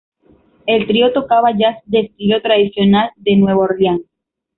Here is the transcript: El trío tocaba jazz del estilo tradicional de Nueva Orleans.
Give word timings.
El 0.65 0.87
trío 0.87 1.13
tocaba 1.13 1.55
jazz 1.55 1.77
del 1.85 2.05
estilo 2.07 2.41
tradicional 2.41 3.11
de 3.17 3.35
Nueva 3.35 3.65
Orleans. 3.65 4.01